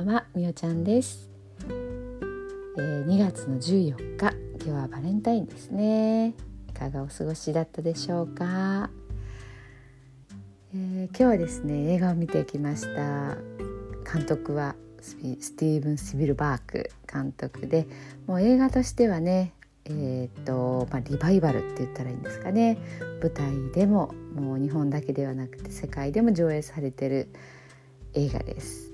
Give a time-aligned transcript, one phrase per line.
[0.00, 1.28] ばんはみおちゃんです、
[1.68, 6.34] えー、2月の14日今日はバレンタインですね。
[6.68, 8.88] いかがお過ごしだったでしょうか、
[10.74, 13.36] えー、今日はですね映画を見てきました。
[14.10, 17.86] 監督はスティーブン・スビルバーク監督で
[18.26, 19.52] もう映画としてはね
[19.84, 22.78] えーとまあ、リバイバルって言ったらいいんですかね。
[23.20, 27.28] 舞台でももう日本だけではなくて世界でも上映されてる
[28.14, 28.89] 映画です。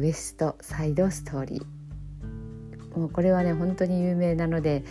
[0.00, 2.98] ウエストサイドストーリー。
[2.98, 4.82] もうこれはね本当に有名なので、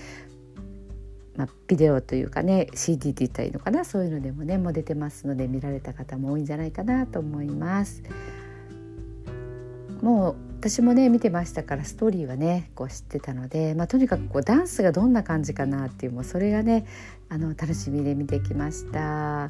[1.36, 3.84] まあ、ビデオというかね CD って言ったらいいのかな？
[3.86, 8.04] そういうのでもねもう出てますので見られた方も多いんじゃないかなと思います。
[10.02, 16.86] もう私もね見てましたからストーリーはねこう知ってたので、まあ、とにかくこうダンスがどんな感じかなっていうもうそれがね
[17.30, 19.50] あの楽しみで見てきました。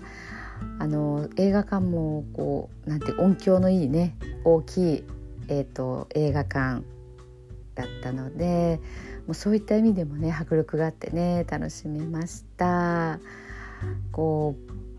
[0.77, 5.03] あの映画館もこうなんて音響のいいね大きい、
[5.49, 6.83] えーと、映画館
[7.75, 8.79] だったので
[9.25, 13.19] もうそういった意味でもね迫力があってね楽しめました。
[14.11, 14.55] こ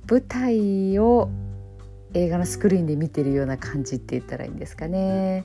[0.08, 1.30] う舞台を
[2.14, 5.44] 映画のスクリーンで見てるような感じって言ったらいいんですかね。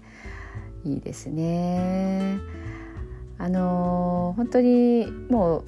[0.83, 2.39] いいですね。
[3.37, 5.63] あの本当にも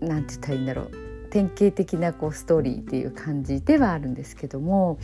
[0.00, 0.90] うなんて言ったらいいんだろう
[1.30, 4.98] 典型的なこうストーリーっていう感じではあるんですけども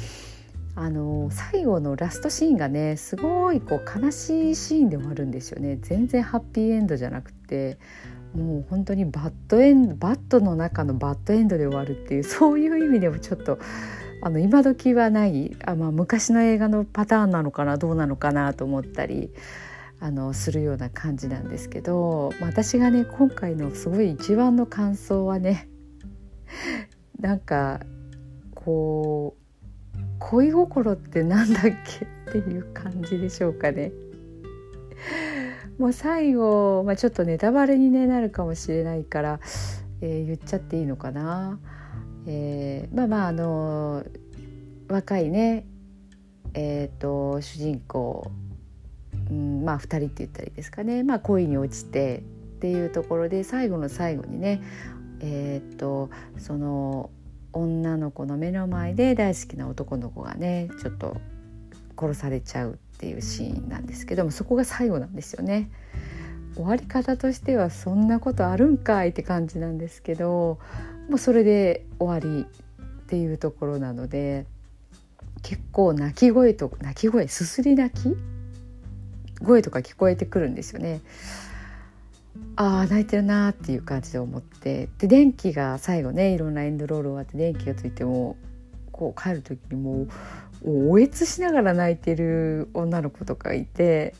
[0.74, 5.78] あの最後のラストシーンがねすごいこう悲しいシーンで終わるんですよね。
[5.82, 7.78] 全然ハッピーエンドじゃなくて
[8.34, 13.58] もう本当にバッドエンドバットの中のバッドエンドで終わるっていうそういう意味でもちょっと
[14.22, 19.30] あの今時はないあ、まあ、昔の映画のパターンなのかなどうなのかなと思ったり
[20.00, 25.68] あのするような感じなんですけど、まあ、私がね今回のすごい一番の感想はね
[27.20, 27.80] なんか
[28.54, 29.41] こう
[30.30, 33.92] 恋心ってなんだっけっていう感じでしょうかね。
[35.78, 39.40] もう最後、まあ、ちょっとネタバレに、ね、なるかもしれないから、
[40.00, 41.58] えー、言っちゃっていいのかな。
[42.27, 44.05] えー、まあまああの
[44.88, 45.66] 若いね
[46.55, 48.30] えーと、主人公、
[49.30, 52.22] うん、まあ2人って言ったらいいですかね、まあ、恋に落ちてっ
[52.61, 54.62] ていうところで最後の最後にね
[55.20, 57.11] えー、っとその
[57.52, 61.17] 女の子の目の前で大好きな男の子がねちょっと
[61.98, 65.70] 殺されちゃうっていうシーンなんですけどもそこが最後なんですよね。
[66.55, 70.58] 終わり方としてはそんなことあるんかいって感じなんですけど
[71.08, 74.45] もうそれで終わりっていうところなので
[75.42, 78.17] 結構泣き声と泣き声すすり泣き
[79.42, 81.01] 声とか聞こえてくるんですよね。
[82.56, 84.88] ああ泣いてるなっていう感じで思って。
[84.98, 88.36] で電気が最後ねいろんなエンドロール終わって電気がついても
[88.90, 90.06] こう帰る時にも
[90.64, 94.14] うおえつしながら泣いてる女の子とかいて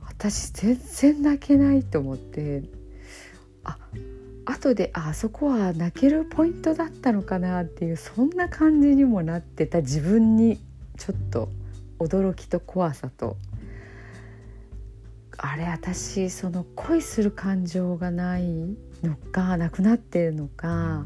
[0.00, 2.62] 私全然泣けないと思って
[3.64, 3.78] あ
[4.44, 10.60] 後であそこは泣けるポイントだったのかなっていうそんな感じにもなってた自分に
[10.98, 11.48] ちょっと
[11.98, 13.36] 驚きと怖さと
[15.44, 18.44] あれ私その恋する感情がない
[19.02, 21.04] のかなくなってるのか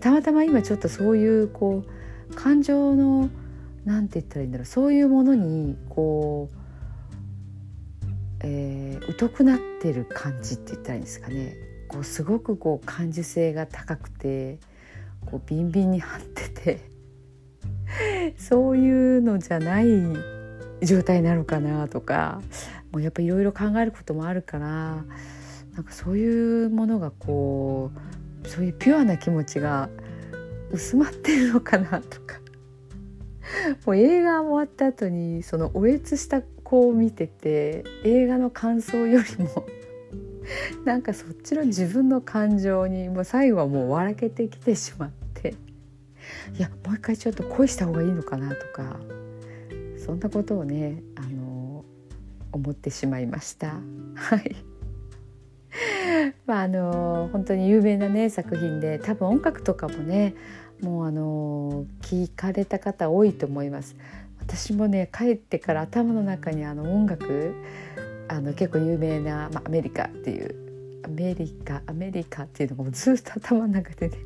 [0.00, 1.84] たまたま今ちょっとそういうこ
[2.30, 3.28] う感情の
[3.84, 6.48] なんて言ったらいいんだろうそういうものにこ
[8.02, 8.06] う、
[8.40, 11.54] えー、疎くなってる感じって言ったらいいんですかね。
[11.88, 14.58] こうすごくこう感受性が高くて
[15.26, 16.90] こうビンビンに張ってて
[18.38, 19.86] そういうのじゃない
[20.84, 22.40] 状態なのかなとか
[22.90, 25.04] もうやっぱいろいろ考えることもあるから
[25.74, 27.90] なんかそういうものがこ
[28.44, 29.88] うそういうピュアな気持ちが
[30.70, 32.42] 薄まってるのかなとか。
[33.84, 39.66] もう映画終わった後にそのおえつした子を見てて映画の感想よりも
[40.84, 45.54] なんかそっちの自分の感情にもう最後はもう笑けてきてしまって
[46.56, 49.21] いやもう一回ちょっと恋した方がいいのかなとか。
[50.12, 51.86] そんなことをねあの
[52.52, 53.80] 思ってしまいました。
[54.14, 54.54] はい
[56.44, 60.34] まああの本当に有名なね作品で多分音楽とかもね
[60.82, 63.96] もうあの聞かれた方多いと思います。
[64.38, 67.54] 私もね帰ってから頭の中にあの音楽
[68.28, 74.18] あの結構有名な、まあ、アメリカっていうアメリカアメリカっていうのがもずっと頭の中でね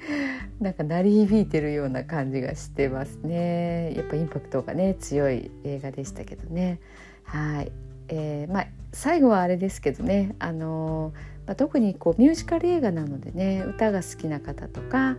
[0.60, 3.94] なんか鳴り響いてるような感じがしてますね。
[3.94, 6.80] やっぱインパクトがね強い映画でしたけどね。
[7.24, 7.72] はい、
[8.08, 10.34] えー、まあ最後はあれですけどね。
[10.38, 11.12] あの
[11.46, 15.16] まあ、特にこうミュージカル映画なのでね歌が好きな方とか、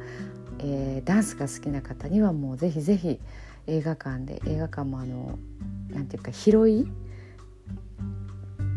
[0.59, 3.19] えー、ダンスが好きな方にはもうぜひぜひ、
[3.65, 5.37] 映画館で映画館もあの
[5.89, 6.87] なんていうか広い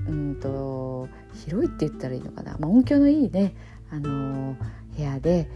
[0.09, 1.09] うんと
[1.47, 3.55] 広いって言ったらいいのかな、まあ、音響のいいね
[3.91, 4.57] あの
[4.97, 5.49] 部屋で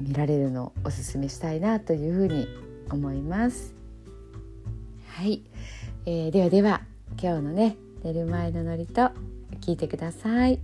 [0.00, 2.48] 見られるのをおすすめしたいなというふうに
[2.90, 3.74] 思います。
[5.08, 5.42] はい、
[6.04, 6.82] えー、ではでは
[7.20, 9.10] 今日のね寝る前のノリと
[9.60, 10.60] 聞いてください。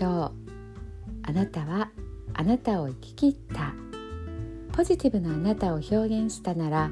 [0.00, 0.32] 今日
[1.28, 1.90] あなたは
[2.34, 3.74] あなたを生き切った
[4.72, 6.90] ポジティブなあなたを表現したなら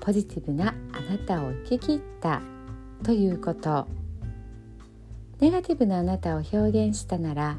[0.00, 2.40] ポジティブなあなたを生き切った
[3.02, 3.88] ということ
[5.40, 7.58] ネガティブなあなたを表現したなら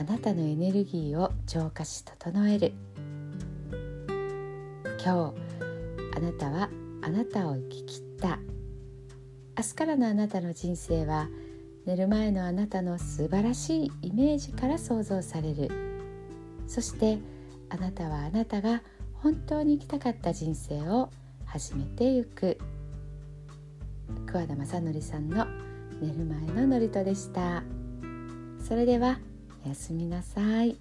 [0.00, 2.72] あなたのエネルギーを浄化し整える。
[5.04, 5.34] 今日
[6.16, 6.70] あなたは
[7.02, 8.38] あなたを生き切った。
[9.58, 11.28] 明日からのあなたの人生は
[11.84, 15.70] 寝る前のあなたの素晴らしいイメージから想像される。
[16.66, 17.18] そして
[17.68, 18.80] あなたはあなたが
[19.12, 21.10] 本当に生きたかった人生を
[21.44, 22.56] 始めてゆく。
[24.24, 25.44] 桑田正則さんの
[26.00, 27.62] 寝る前の祝詞でした。
[28.66, 29.18] それでは
[29.64, 30.76] おやすみなさい。